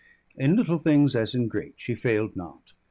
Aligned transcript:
In 0.35 0.55
little 0.55 0.79
things 0.79 1.15
as 1.15 1.35
in 1.35 1.47
great 1.47 1.75
she 1.77 1.93
failed 1.93 2.35
not. 2.35 2.73